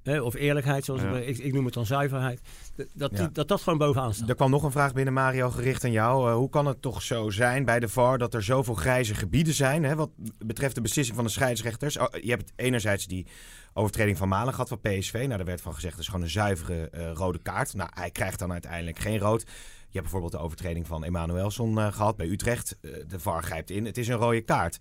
[0.02, 1.16] hè, of eerlijkheid, zoals Ja.
[1.16, 2.40] ik, ik, noem het dan zuiverheid,
[2.76, 3.28] dat dat, Ja.
[3.32, 4.28] dat, dat gewoon bovenaan staat.
[4.28, 6.28] Er kwam nog een vraag binnen, Mario, gericht aan jou.
[6.30, 9.54] Eh, hoe kan het toch zo zijn bij de VAR dat er zoveel grijze gebieden
[9.54, 9.84] zijn?
[9.84, 11.98] Hè, wat betreft de beslissing van de scheidsrechters.
[11.98, 13.26] Oh, je hebt enerzijds die
[13.72, 15.12] overtreding van Malen gehad van PSV.
[15.12, 17.74] Nou, daar werd van gezegd, dat is gewoon een zuivere eh, rode kaart.
[17.74, 19.40] Nou, hij krijgt dan uiteindelijk geen rood.
[19.40, 22.76] Je hebt bijvoorbeeld de overtreding van Emanuelson eh, gehad bij Utrecht.
[23.08, 23.84] De VAR grijpt in.
[23.84, 24.78] Het is een rode kaart.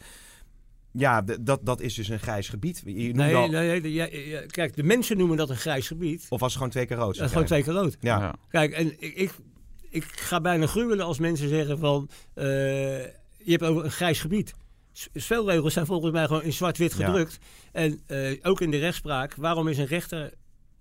[0.94, 2.82] Ja, dat, dat is dus een grijs gebied.
[2.86, 5.88] Je Nee, al- nee, nee, de- ja, ja, kijk, de mensen noemen dat een grijs
[5.88, 6.26] gebied.
[6.30, 7.16] Of was het gewoon twee keer rood?
[7.16, 7.98] Dat is gewoon twee keer rood.
[8.00, 8.20] Ja.
[8.20, 8.36] Ja.
[8.50, 9.32] Kijk, en ik, ik,
[9.90, 12.10] ik ga bijna gruwelen als mensen zeggen van...
[12.34, 12.46] eh,
[13.44, 14.54] je hebt over een grijs gebied.
[15.14, 17.06] Spelregels zijn volgens mij gewoon in zwart-wit Ja.
[17.06, 17.38] gedrukt.
[17.72, 20.34] En eh, ook in de rechtspraak, waarom is een rechter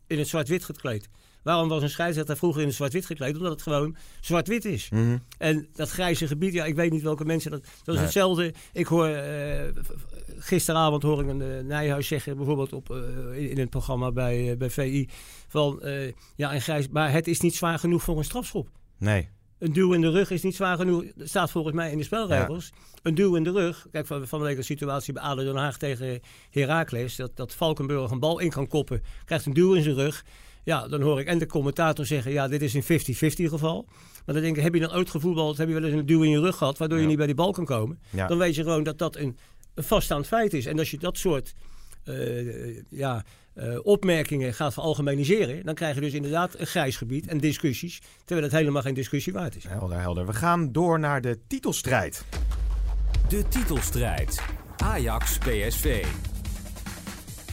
[0.07, 1.09] in het zwart-wit gekleed?
[1.43, 3.37] Waarom was een scheidsrechter vroeger in zwart-wit gekleed?
[3.37, 4.91] Omdat het gewoon zwart-wit is.
[4.91, 5.19] Mhm.
[5.39, 7.67] En dat grijze gebied, ja, ik weet niet welke mensen dat...
[7.85, 8.55] Dat is hetzelfde.
[8.73, 9.07] Ik hoor...
[9.07, 9.69] eh,
[10.39, 14.57] gisteravond hoor ik een eh, Nijhuis zeggen, bijvoorbeeld op, eh, in, in het programma bij,
[14.57, 15.09] bij VI...
[15.49, 15.83] Van,
[16.37, 18.69] ja, en grijs, maar het is niet zwaar genoeg voor een strafschop.
[18.99, 19.29] Nee.
[19.59, 21.05] Een duw in de rug is niet zwaar genoeg.
[21.15, 22.73] Dat staat volgens mij in de spelregels.
[23.03, 23.87] Een duw in de rug.
[23.93, 27.17] Kijk, van, van de situatie bij ADO Den Haag tegen Heracles.
[27.17, 29.03] Dat, dat Valkenburg een bal in kan koppen.
[29.25, 30.25] Krijgt een duw in zijn rug.
[30.65, 32.33] Ja, dan hoor ik en de commentator zeggen...
[32.33, 32.85] ja, dit is een 50-50
[33.51, 33.87] geval.
[34.27, 35.57] Maar dan denk ik, heb je dan ooit gevoetbald...
[35.57, 36.79] heb je wel eens een duw in je rug gehad...
[36.79, 38.01] waardoor je niet bij die bal kan komen?
[38.11, 38.27] Ja.
[38.27, 39.39] Dan weet je gewoon dat dat een,
[39.75, 40.67] een vaststaand feit is.
[40.67, 41.55] En als je dat soort
[42.05, 45.65] eh, ja, eh, opmerkingen gaat veralgemeniseren...
[45.65, 48.01] dan krijg je dus inderdaad een grijs gebied en discussies...
[48.25, 49.65] terwijl het helemaal geen discussie waard is.
[49.65, 50.27] Helder, helder.
[50.27, 52.25] We gaan door naar de titelstrijd.
[53.29, 54.43] De titelstrijd.
[54.77, 56.05] Ajax-PSV.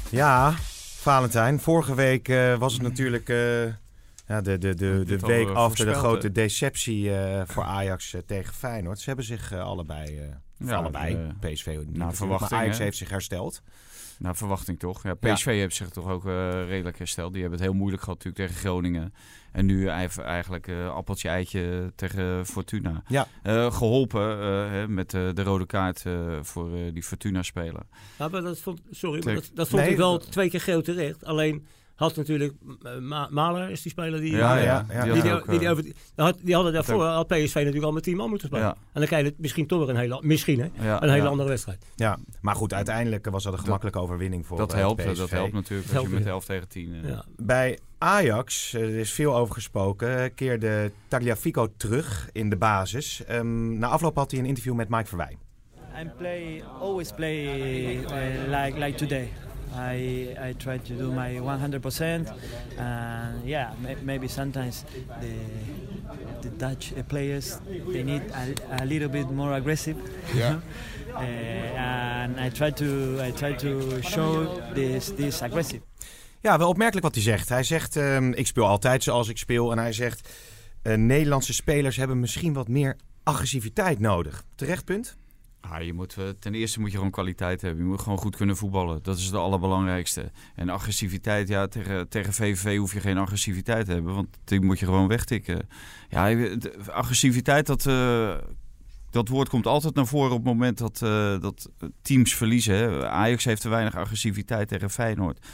[0.10, 0.56] Ja,
[1.08, 1.60] Valentijn.
[1.60, 3.63] Vorige week eh, was het natuurlijk eh,
[4.28, 7.12] ja, de, de, de, de week eh, after de grote deceptie
[7.46, 9.00] voor Ajax tegen Feyenoord.
[9.00, 10.22] Ze hebben zich allebei,
[10.58, 13.62] Ja, allebei, PSV niet verwachting, maar Ajax heeft zich hersteld.
[14.20, 15.04] Naar verwachting toch.
[15.04, 15.34] Ja, Ja.
[15.34, 17.32] PSV heeft zich toch ook eh, redelijk hersteld.
[17.34, 19.14] Die hebben het heel moeilijk gehad natuurlijk tegen Groningen.
[19.52, 23.04] En nu eigenlijk eh appeltje eitje tegen Fortuna.
[23.08, 23.28] Ja.
[23.44, 27.82] Eh, geholpen eh, hè, met eh, de rode kaart eh, voor eh, die Fortuna-speler.
[28.18, 30.62] Ja, maar dat vond, sorry, maar dat, dat vond Nee, ik wel dat- twee keer
[30.62, 31.26] geel terecht.
[31.26, 34.36] Alleen had natuurlijk eh, Ma- Mahler is die speler die...
[34.36, 35.04] Ja, die- ja, ja.
[35.04, 37.56] Die, had die, ook, die, die eh, over, die, had, die hadden daarvoor, had PSV
[37.56, 38.66] natuurlijk al met 10 man moeten spelen.
[38.66, 38.72] Ja.
[38.74, 41.24] En dan krijg je het misschien toch weer een hele, misschien hè, ja, een hele
[41.24, 41.30] ja.
[41.30, 41.86] andere wedstrijd.
[41.96, 45.18] Ja, maar goed, uiteindelijk was dat een gemakkelijke overwinning voor Dat eh, helpt, PSV.
[45.18, 46.30] dat helpt natuurlijk Dat als je met ja.
[46.30, 46.94] 11 tegen 10...
[47.04, 47.24] eh, Ja.
[47.38, 53.24] Bij Ajax, eh, er is veel over gesproken, keerde Tagliafico terug in de basis.
[53.26, 55.38] Ehm, na afloop had hij een interview met Mike Verwij.
[56.02, 58.04] I play always play uh,
[58.46, 59.30] like like today.
[59.78, 62.34] I I try to do my 100%,
[62.78, 64.84] and yeah, may, maybe sometimes
[65.22, 65.36] the
[66.42, 67.60] the Dutch players
[67.92, 69.96] they need a, a little bit more aggressive.
[70.36, 70.60] Yeah.
[71.16, 75.82] uh, and I try to I try to show this this aggressive.
[76.42, 77.50] Ja, wel opmerkelijk wat hij zegt.
[77.50, 79.72] Hij zegt, ehm, ik speel altijd zoals ik speel.
[79.72, 80.30] En hij zegt,
[80.82, 84.44] eh, Nederlandse spelers hebben misschien wat meer agressiviteit nodig.
[84.56, 85.18] Terecht punt?
[85.62, 87.84] Ah, je moet, eh, ten eerste moet je gewoon kwaliteit hebben.
[87.84, 89.04] Je moet gewoon goed kunnen voetballen.
[89.04, 90.32] Dat is het allerbelangrijkste.
[90.56, 94.13] En agressiviteit, ja, tegen, tegen VVV hoef je geen agressiviteit te hebben.
[94.13, 95.67] Want die moet je gewoon wegtikken.
[96.10, 96.48] Ja,
[96.91, 98.36] agressiviteit, dat, eh,
[99.10, 101.70] dat woord komt altijd naar voren op het moment dat, eh, dat
[102.02, 102.76] teams verliezen.
[102.76, 103.10] Hè.
[103.10, 105.46] Ajax heeft te weinig agressiviteit tegen Feyenoord.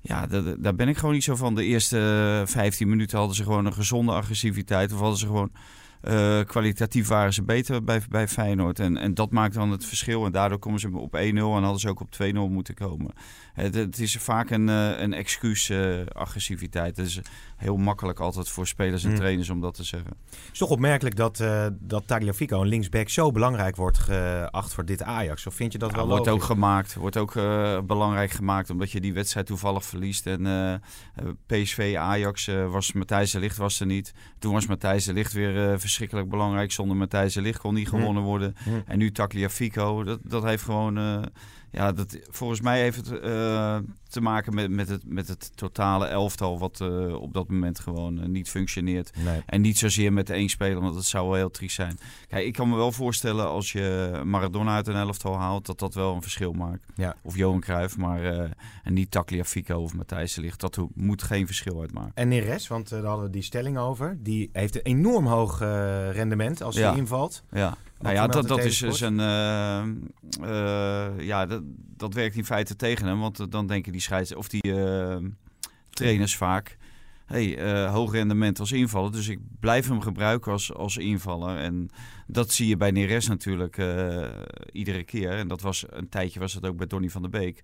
[0.00, 1.54] Ja, da- da- daar ben ik gewoon niet zo van.
[1.54, 1.98] De eerste
[2.40, 4.92] eh, 15 minuten hadden ze gewoon een gezonde agressiviteit.
[4.92, 5.50] Of hadden ze gewoon
[6.06, 8.78] eh, kwalitatief waren ze beter bij, bij Feyenoord.
[8.78, 10.24] En, en dat maakt dan het verschil.
[10.26, 13.10] En daardoor komen ze op 1-0 en hadden ze ook op 2-0 moeten komen.
[13.52, 16.96] Het, het is vaak een, eh, een excuus, eh, agressiviteit.
[16.96, 17.20] Het is
[17.56, 19.16] heel makkelijk altijd voor spelers en Mm.
[19.16, 20.10] trainers om dat te zeggen.
[20.30, 24.84] Het is toch opmerkelijk dat, eh dat Tagliafico, een linksback, zo belangrijk wordt geacht voor
[24.84, 25.46] dit Ajax.
[25.46, 26.94] Of vind je dat Ja, wel wordt ook gemaakt.
[26.94, 27.32] Wordt ook
[27.86, 30.26] belangrijk gemaakt omdat je die wedstrijd toevallig verliest.
[30.26, 30.80] En
[31.46, 34.14] PSV Ajax was Matthijs de Ligt was er niet.
[34.38, 36.72] Toen was Matthijs de Ligt weer eh, verschrikkelijk belangrijk.
[36.72, 37.96] Zonder Matthijs de Ligt kon niet Hm.
[37.96, 38.54] gewonnen worden.
[38.64, 38.70] Hm.
[38.86, 40.04] En nu Tagliafico.
[40.04, 40.96] Dat, dat heeft gewoon...
[41.70, 46.06] ja, dat, volgens mij heeft het eh, te maken met, met, het, met het totale
[46.06, 46.58] elftal...
[46.58, 49.12] wat eh, op dat moment gewoon eh, niet functioneert.
[49.24, 49.42] Nee.
[49.46, 51.98] En niet zozeer met één speler, want dat zou wel heel triest zijn.
[52.28, 55.94] Kijk, ik kan me wel voorstellen als je Maradona uit een elftal haalt, dat dat
[55.94, 56.86] wel een verschil maakt.
[56.94, 57.16] Ja.
[57.22, 58.22] Of Johan Cruijff, maar
[58.82, 60.60] en niet Tagliafico of Matthijs de Ligt.
[60.60, 62.12] Dat moet geen verschil uitmaken.
[62.14, 64.16] En Neres, want daar hadden we die stelling over.
[64.20, 65.58] Die heeft een enorm hoog
[66.12, 66.88] rendement als Ja.
[66.88, 67.42] hij invalt.
[67.52, 69.20] Ja, nou ja, dat, dat is dus een.
[69.20, 69.82] eh,
[70.40, 71.62] eh, ja, dat,
[71.96, 73.20] dat werkt in feite tegen hem.
[73.20, 75.16] Want dan denken die scheids of die eh,
[75.90, 76.76] trainers vaak.
[77.26, 79.12] Hey, hoog rendement als invaller.
[79.12, 81.56] Dus ik blijf hem gebruiken als, als invaller.
[81.56, 81.90] En
[82.26, 83.76] dat zie je bij Neres natuurlijk
[84.72, 85.30] iedere keer.
[85.30, 87.60] En dat was een tijdje was dat ook bij Donny van der Beek.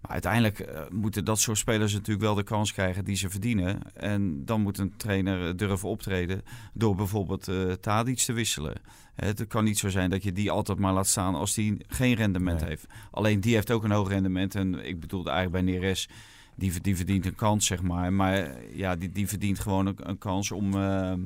[0.00, 3.92] Maar uiteindelijk eh, moeten dat soort spelers natuurlijk wel de kans krijgen die ze verdienen.
[3.94, 8.74] En dan moet een trainer eh, durven optreden door bijvoorbeeld eh Tadic te wisselen.
[9.14, 12.14] Het kan niet zo zijn dat je die altijd maar laat staan als die geen
[12.14, 12.68] rendement Nee.
[12.68, 12.86] heeft.
[13.10, 14.54] Alleen die heeft ook een hoog rendement.
[14.54, 16.08] En ik bedoelde eigenlijk bij Neres,
[16.56, 18.12] die, die verdient een kans, zeg maar.
[18.12, 20.74] Maar ja, die, die verdient gewoon een, een kans om...
[20.74, 21.18] eh, eh,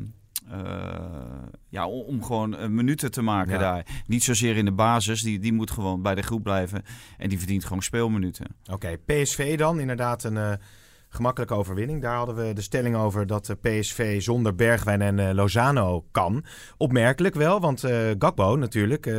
[1.69, 3.59] ja, om, gewoon eh, minuten te maken Ja.
[3.59, 3.87] daar.
[4.07, 6.83] Niet zozeer in de basis, die, die moet gewoon bij de groep blijven.
[7.19, 8.47] En die verdient gewoon speelminuten.
[8.71, 9.81] Oké, PSV dan.
[9.81, 10.53] Inderdaad een eh,
[11.15, 12.03] gemakkelijke overwinning.
[12.03, 16.45] Daar hadden we de stelling over dat de PSV zonder Bergwijn en eh, Lozano kan.
[16.77, 19.15] Opmerkelijk wel, want eh Gakbo natuurlijk, eh,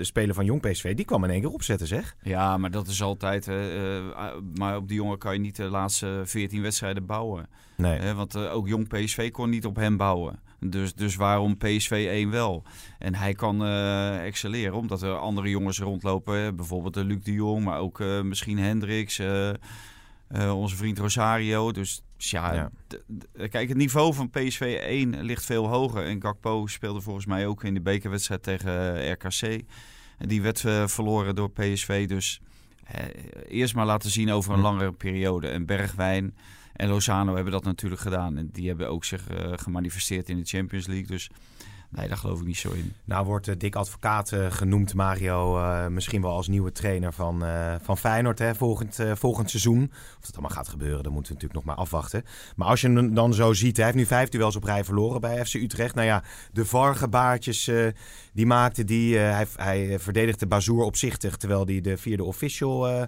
[0.00, 2.16] speler van Jong PSV, die kwam in één keer opzetten zeg.
[2.22, 3.48] Ja, maar dat is altijd...
[3.48, 4.04] eh, eh,
[4.54, 7.48] maar op die jongen kan je niet de laatste 14 wedstrijden bouwen.
[7.76, 8.12] Nee.
[8.12, 10.40] Want eh, ook jong PSV kon niet op hem bouwen.
[10.60, 12.62] Dus, dus waarom PSV 1 wel?
[12.98, 16.56] En hij kan eh, excelleren, omdat er andere jongens rondlopen.
[16.56, 19.50] Bijvoorbeeld de Luc de Jong, maar ook eh, misschien Hendricks, eh,
[20.30, 21.72] eh, onze vriend Rosario.
[21.72, 22.70] Dus ja, Ja.
[23.48, 26.04] kijk, het niveau van PSV 1 ligt veel hoger.
[26.04, 29.62] En Gakpo speelde volgens mij ook in de bekerwedstrijd tegen eh, RKC.
[30.18, 32.08] En die werd eh, verloren door PSV.
[32.08, 32.40] Dus
[33.48, 35.48] eerst maar laten zien over een langere periode.
[35.48, 36.36] En Bergwijn
[36.72, 38.36] en Lozano hebben dat natuurlijk gedaan.
[38.36, 41.06] En die hebben ook zich gemanifesteerd in de Champions League.
[41.06, 41.30] Dus
[41.90, 42.92] nee, daar geloof ik niet zo in.
[43.04, 47.44] Nou wordt eh, Dick Advocaat eh, genoemd, Mario, eh, misschien wel als nieuwe trainer van,
[47.82, 49.90] van Feyenoord hè, volgend, volgend seizoen.
[49.92, 52.24] Of dat allemaal gaat gebeuren, dat moeten we natuurlijk nog maar afwachten.
[52.56, 55.20] Maar als je hem dan zo ziet, hij heeft nu vijf duels op rij verloren
[55.20, 55.94] bij FC Utrecht.
[55.94, 56.22] Nou ja,
[56.52, 57.70] de VAR-gebaartjes
[58.32, 63.06] die maakte die, hij, hij verdedigde Bazoer opzichtig, terwijl hij de vierde official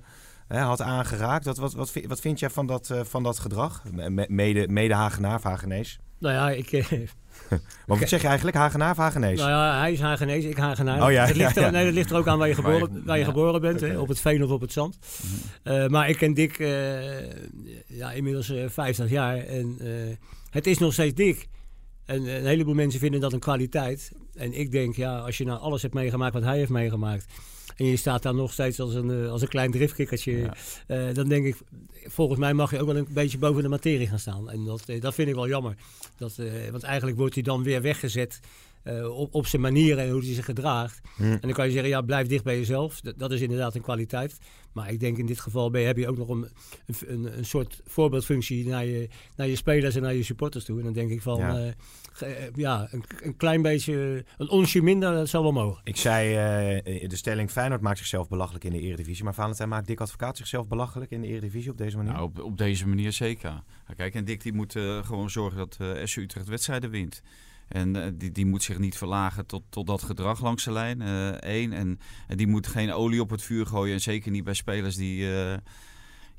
[0.48, 1.44] had aangeraakt.
[1.44, 3.82] Wat, wat, wat, wat vind jij van dat, van dat gedrag?
[3.90, 5.98] Me- Mede, mede Hagenaar Hagenees?
[6.22, 6.84] Nou ja, ik, eh,
[7.86, 9.38] Want wat zeg je eigenlijk, Hagenaar of Hagenees?
[9.38, 11.02] nou ja, hij is Hagenees, ik Hagenaar.
[11.06, 11.70] Oh ja, dat, ligt ja, er, ja.
[11.70, 13.80] Nee, dat ligt er ook aan waar je Waar je- geboren, waar je geboren bent,
[13.80, 14.98] hè, op het veen of op het zand.
[15.62, 16.68] Eh, maar ik ken Dick eh,
[17.86, 19.76] ja, inmiddels eh 50 jaar en
[20.50, 21.48] het is nog steeds Dick.
[22.04, 24.12] En een heleboel mensen vinden dat een kwaliteit.
[24.34, 27.26] En ik denk, ja, als je nou alles hebt meegemaakt wat hij heeft meegemaakt.
[27.76, 30.50] En je staat daar nog steeds als een, als een klein driftkikkertje.
[31.12, 31.56] Dan denk ik,
[32.10, 34.50] volgens mij mag je ook wel een beetje boven de materie gaan staan.
[34.50, 35.74] En dat, eh, dat vind ik wel jammer.
[36.16, 38.40] Dat, eh, want eigenlijk wordt hij dan weer weggezet
[38.82, 41.00] eh, op, op zijn manier en hoe hij zich gedraagt.
[41.16, 41.22] Hm.
[41.22, 43.00] En dan kan je zeggen, ja, blijf dicht bij jezelf.
[43.00, 44.38] Dat, dat is inderdaad een kwaliteit.
[44.72, 46.48] Maar ik denk in dit geval ben, je- heb je ook nog een,
[47.06, 50.78] een, een soort voorbeeldfunctie naar je, naar je spelers en naar je supporters toe.
[50.78, 51.74] En dan denk ik van, Ja.
[52.54, 55.80] Ja een, een klein beetje, een onsje minder, dat zou wel mogen.
[55.84, 56.28] Ik zei,
[56.84, 59.24] eh, de stelling Feyenoord maakt zichzelf belachelijk in de Eredivisie.
[59.24, 62.12] Maar Valentijn maakt Dick Advocaat zichzelf belachelijk in de Eredivisie op deze manier?
[62.12, 63.50] Nou, op, op deze manier zeker.
[63.50, 63.62] Nou,
[63.96, 67.22] Kijk, en Dick die moet eh, gewoon zorgen dat eh SC Utrecht wedstrijden wint.
[67.68, 71.02] En die, die moet zich niet verlagen tot, tot dat gedrag langs de lijn.
[71.02, 71.72] eh, één.
[71.72, 73.94] En, en die moet geen olie op het vuur gooien.
[73.94, 75.56] En zeker niet bij spelers die, eh,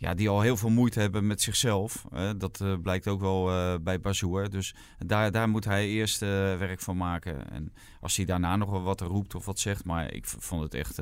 [0.04, 2.06] ja, die al heel veel moeite hebben met zichzelf.
[2.38, 4.50] Dat eh, blijkt ook wel eh, bij Bazoer.
[4.50, 7.52] Dus daar, daar moet hij eerst eh, werk van maken.
[7.52, 9.86] En als hij daarna nog wel wat roept of wat zegt.
[9.86, 11.02] Maar ik vond het echt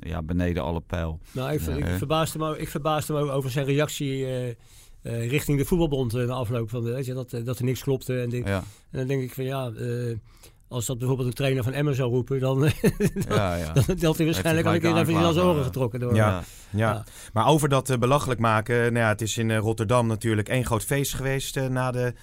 [0.00, 1.20] ja, beneden alle pijl.
[1.32, 4.26] Nou, ik, ik, verbaasde me, ik verbaasde me over zijn reactie
[5.02, 8.20] richting de voetbalbond na afloop van de, weet je, dat, dat er niks klopte.
[8.20, 9.72] En, Ja, en dan denk ik van ja,
[10.74, 12.70] als dat bijvoorbeeld een trainer van Emmen zou roepen, dan, dan,
[13.28, 13.72] ja, ja.
[13.72, 16.00] dan had hij waarschijnlijk al een keer even zijn oren eh, getrokken.
[16.00, 16.26] Door, Ja.
[16.26, 16.42] ja.
[16.74, 17.04] Ja.
[17.32, 18.76] Maar over dat eh, belachelijk maken.
[18.76, 22.14] Nou ja, het is in eh, Rotterdam natuurlijk één groot feest geweest eh, na de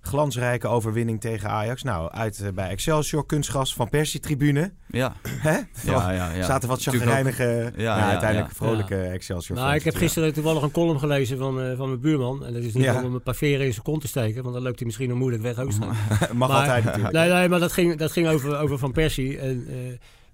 [0.00, 1.82] glansrijke overwinning tegen Ajax.
[1.82, 4.72] Nou, uit eh, bij Excelsior, kunstgas van Persie-tribune.
[4.86, 5.12] ja.
[5.48, 5.58] Hè?
[5.82, 6.42] Ja, ja, ja.
[6.44, 7.42] Zaten wat chagrijnige,
[7.76, 8.56] Ja, ja, ja, uiteindelijk ja.
[8.56, 12.44] vrolijke Excelsior Nou, ik heb gisteren toevallig een column gelezen van, eh, van mijn buurman.
[12.44, 13.02] En dat is niet Ja.
[13.04, 15.18] om een paar veren in zijn kont te steken, want dan loopt hij misschien nog
[15.18, 15.70] moeilijk weg ook.
[15.78, 17.12] Mag Maar- altijd natuurlijk.
[17.14, 19.38] Nee, nee, maar dat ging, dat ging over, over Van Persie.
[19.38, 19.74] En eh,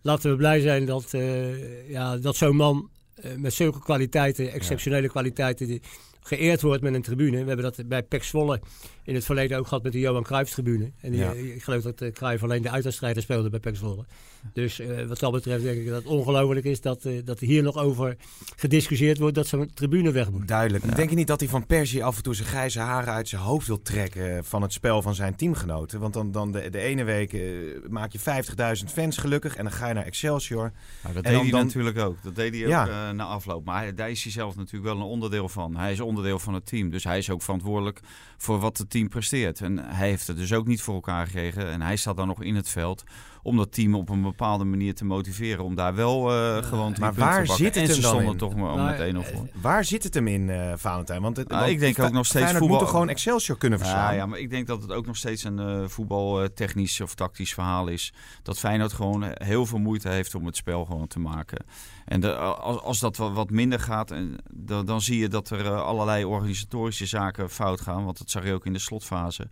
[0.03, 2.89] laten we blij zijn dat, eh, ja, dat zo'n man
[3.37, 5.83] met zulke kwaliteiten, exceptionele kwaliteiten, die
[6.27, 7.31] geëerd wordt met een tribune.
[7.41, 8.61] We hebben dat bij PEC Zwolle
[9.05, 10.91] in het verleden ook gehad met de Johan Cruijff tribune.
[11.01, 11.33] En die, Ja.
[11.33, 14.05] eh, ik geloof dat uh, Cruijff alleen de uitwedstrijden speelde bij PEC Zwolle.
[14.53, 17.63] Dus eh, wat dat betreft denk ik dat het ongelooflijk is dat, eh, dat hier
[17.63, 18.17] nog over
[18.57, 20.49] gediscussieerd wordt dat zo'n tribune weg moet.
[20.49, 20.97] Duidelijk.
[20.97, 23.43] Denk je niet dat hij van Persie af en toe zijn grijze haren uit zijn
[23.43, 26.01] hoofd wil trekken van het spel van zijn teamgenoten?
[26.01, 27.41] Want dan, dan de, de ene week eh,
[27.89, 30.73] maak je 50.000 fans gelukkig en dan ga je naar Excelsior.
[31.03, 32.17] Nou, dat En deed dan- hij dan- natuurlijk ook.
[32.23, 33.09] Dat deed hij ook Ja.
[33.09, 33.65] eh, na afloop.
[33.65, 35.77] Maar hij- daar is hij zelf natuurlijk wel een onderdeel van.
[35.77, 36.91] Hij is onderdeel van het team.
[36.91, 38.01] Dus hij is ook verantwoordelijk
[38.37, 39.61] voor wat het team presteert.
[39.61, 41.71] En hij heeft het dus ook niet voor elkaar gekregen.
[41.71, 43.05] En hij staat dan nog in het veld
[43.47, 45.65] om dat team op een bepaalde manier te motiveren.
[45.65, 47.65] Om daar wel eh, gewoon drie maar punten waar te pakken.
[47.65, 48.37] zit het en hem dan in?
[48.37, 49.49] toch maar met 1-0 eh, voor.
[49.61, 51.23] Waar zit het hem in, eh Valentijn?
[51.23, 53.59] Want, het, Nou, want ik denk ook nog steeds Feyenoord voetbal- moet toch gewoon Excelsior
[53.59, 54.13] kunnen verslaan?
[54.13, 57.55] Ja, ja, maar ik denk dat het ook nog steeds een eh voetbaltechnisch of tactisch
[57.55, 58.13] verhaal is.
[58.43, 61.65] Dat Feyenoord gewoon heel veel moeite heeft om het spel gewoon te maken.
[62.05, 65.71] En de, als, als dat wat, minder gaat, en, dan, dan zie je dat er
[65.71, 68.05] allerlei organisatorische zaken fout gaan.
[68.05, 69.49] Want dat zag je ook in de slotfase.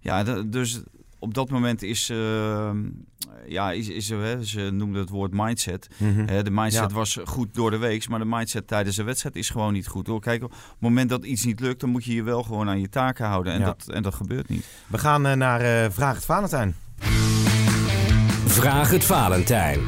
[0.00, 0.80] Ja, de- dus
[1.24, 2.70] op dat moment is, eh,
[3.46, 5.88] ja, is, is er, hè, ze noemden het woord mindset.
[5.96, 6.26] Mhm.
[6.26, 6.96] Hè, de mindset Ja.
[6.96, 10.06] was goed door de week, maar de mindset tijdens de wedstrijd is gewoon niet goed.
[10.06, 10.20] Hoor.
[10.20, 12.80] Kijk, op het moment dat iets niet lukt, dan moet je je wel gewoon aan
[12.80, 13.52] je taken houden.
[13.52, 13.64] En, Ja.
[13.64, 14.66] dat, en dat gebeurt niet.
[14.86, 16.74] We gaan eh, naar eh, Vraag het Valentijn.
[18.46, 19.80] Vraag het Valentijn.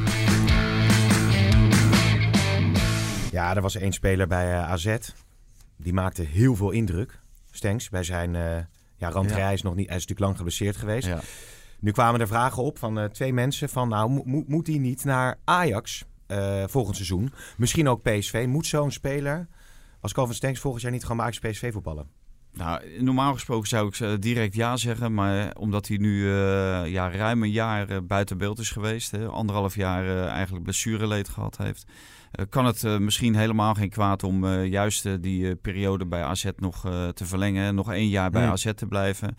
[3.31, 4.97] Ja, er was één speler bij eh, AZ.
[5.77, 7.21] Die maakte heel veel indruk.
[7.51, 8.43] Stenks, bij zijn uh,
[8.97, 9.51] ja, randrij Ja.
[9.51, 11.07] is nog niet, hij is natuurlijk lang geblesseerd geweest.
[11.07, 11.21] Ja.
[11.81, 14.79] Nu kwamen er vragen op van eh, twee mensen van, nou, mo- mo- moet hij
[14.79, 17.33] niet naar Ajax eh, volgend seizoen?
[17.57, 18.45] Misschien ook PSV.
[18.49, 19.49] Moet zo'n speler
[20.01, 22.07] als Calvin Stenks volgend jaar niet gewoon bij Ajax PSV voetballen?
[22.53, 27.11] Nou, normaal gesproken zou ik eh, direct ja zeggen, maar omdat hij nu eh, ja,
[27.11, 31.57] ruim een jaar eh, buiten beeld is geweest, hè, anderhalf jaar eh, eigenlijk blessureleed gehad
[31.57, 31.95] heeft, eh,
[32.49, 36.23] kan het eh, misschien helemaal geen kwaad om eh, juist eh, die eh, periode bij
[36.23, 38.51] AZ nog eh, te verlengen, nog één jaar bij Hmm.
[38.51, 39.37] AZ te blijven.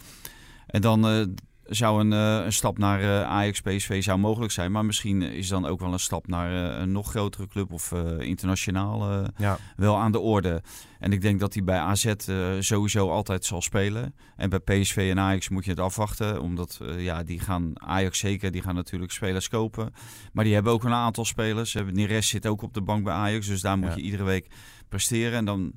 [0.68, 1.26] En dan eh,
[1.70, 5.48] zou een, eh, een stap naar eh, Ajax PSV zou mogelijk zijn, maar misschien is
[5.48, 9.98] dan ook wel een stap naar eh, een nog grotere club of internationaal Ja, wel
[9.98, 10.62] aan de orde.
[11.00, 12.14] En ik denk dat hij bij AZ
[12.60, 14.16] sowieso altijd zal spelen.
[14.36, 16.42] En bij PSV en Ajax moet je het afwachten.
[16.42, 19.94] Omdat ja, die gaan, Ajax zeker, die gaan natuurlijk spelers kopen.
[20.34, 21.74] Maar die hebben ook een aantal spelers.
[21.92, 23.48] Neres zit ook op de bank bij Ajax.
[23.48, 23.96] Dus daar moet Ja.
[23.96, 24.48] je iedere week
[24.90, 25.38] presteren.
[25.38, 25.72] En dan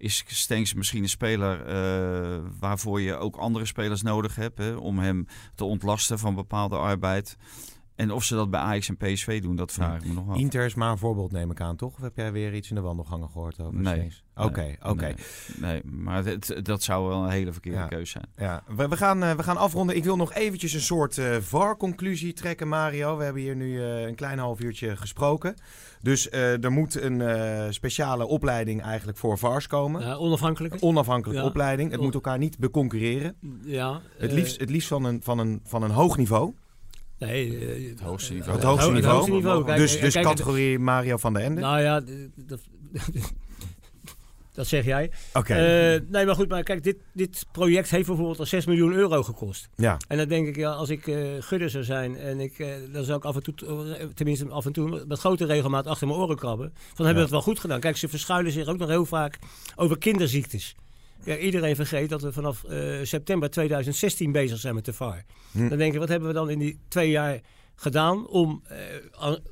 [0.00, 4.58] is Stenks misschien een speler eh, waarvoor je ook andere spelers nodig hebt.
[4.58, 7.36] Hè, om hem te ontlasten van bepaalde arbeid.
[8.00, 10.36] En of ze dat bij Ajax en PSV doen, dat vraag ik me nog af.
[10.36, 11.94] Inter is maar een voorbeeld neem ik aan, toch?
[11.96, 14.12] Of heb jij weer iets in de wandelgangen gehoord over Nee.
[14.36, 15.02] Oké, Nee, oké.
[15.02, 15.14] Nee,
[15.56, 17.86] nee, maar het, dat zou wel een hele verkeerde Ja.
[17.86, 18.24] keuze zijn.
[18.36, 19.96] Ja, we, we, gaan, eh, we gaan afronden.
[19.96, 23.16] Ik wil nog eventjes een soort eh VAR-conclusie trekken, Mario.
[23.16, 25.54] We hebben hier nu eh, een klein half uurtje gesproken.
[26.02, 30.00] Dus eh, er moet een eh, speciale opleiding eigenlijk voor VARs komen.
[30.02, 30.14] Ja.
[30.16, 31.44] Onafhankelijke Ja.
[31.44, 31.90] opleiding.
[31.90, 33.34] Het moet elkaar niet beconcurreren.
[33.64, 36.54] Ja, Het liefst, het liefst van, een, van, een, van een hoog niveau.
[37.20, 38.56] Nee, eh, Het hoogste eh, niveau.
[38.56, 39.14] Het hoogste ho- niveau.
[39.14, 39.64] hoogste niveau.
[39.64, 41.60] Kijk, dus eh, dus kijk, categorie Mario van der Ende.
[41.60, 42.00] Nou ja,
[42.36, 42.60] dat,
[44.54, 45.10] dat zeg jij.
[45.34, 45.54] Oké.
[45.54, 49.22] Eh, nee, maar goed, maar kijk, dit, dit project heeft bijvoorbeeld al 6 miljoen euro
[49.22, 49.68] gekost.
[49.76, 49.96] ja.
[50.08, 53.04] En dan denk ik, ja, als ik eh gudder zou zijn en ik, eh, dan
[53.04, 53.54] zou ik af en toe,
[53.96, 56.72] eh, tenminste af en toe, met grote regelmaat achter mijn oren krabben.
[56.74, 57.20] Van hebben we Ja.
[57.20, 57.80] het wel goed gedaan.
[57.80, 59.38] Kijk, ze verschuilen zich ook nog heel vaak
[59.76, 60.74] over kinderziektes.
[61.24, 65.24] Ja, iedereen vergeet dat we vanaf eh, september 2016 bezig zijn met de VAR.
[65.52, 65.68] Hm.
[65.68, 67.40] Dan denk ik, wat hebben we dan in die twee jaar
[67.74, 68.76] gedaan om eh,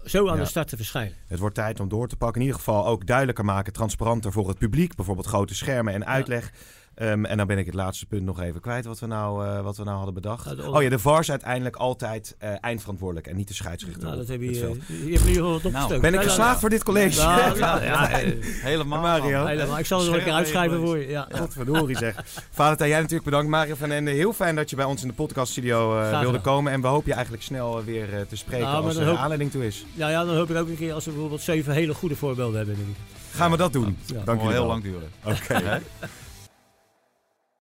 [0.05, 0.43] zo aan Ja.
[0.43, 1.17] de start te verschijnen?
[1.27, 2.41] Het wordt tijd om door te pakken.
[2.41, 4.95] In ieder geval ook duidelijker maken, transparanter voor het publiek.
[4.95, 6.53] Bijvoorbeeld grote schermen en uitleg.
[6.99, 9.61] Ehm, en dan ben ik het laatste punt nog even kwijt wat we nou, eh,
[9.61, 10.57] wat we nou hadden bedacht.
[10.57, 14.03] De- Oh ja, de VAR is uiteindelijk altijd eh, eindverantwoordelijk en niet de scheidsrechter.
[14.03, 14.77] Nou, dat heb je, veld.
[15.05, 16.01] je hebt wat opgestoken.
[16.01, 17.21] Ben ik geslaagd voor dit college?
[17.21, 19.01] Ja, ja, ja, eh, Helemaal.
[19.01, 19.47] Mario.
[19.47, 19.79] helemaal.
[19.79, 21.09] Ik zal het nog een keer uitschrijven voor je.
[21.09, 21.27] Ja.
[21.33, 22.25] Godverdorie zeg.
[22.51, 23.49] Valentijn, jij natuurlijk bedankt.
[23.49, 26.41] Mario van Ende, heel fijn dat je bij ons in de podcaststudio eh, Graag wilde
[26.41, 26.73] komen.
[26.73, 29.17] En we hopen je eigenlijk snel eh, weer eh, te spreken Nou, als er hoop-
[29.17, 29.85] aanleiding toe is.
[29.95, 32.57] Ja, ja, dan hoop ik ook een keer als we bijvoorbeeld zeven hele goede voorbeelden
[32.57, 32.75] hebben.
[32.77, 32.97] denk ik.
[33.31, 33.99] Gaan we dat doen?
[34.07, 34.15] Ja.
[34.15, 34.69] Dank Nog jullie heel wel.
[34.69, 35.09] lang duren.
[35.25, 35.81] Oké.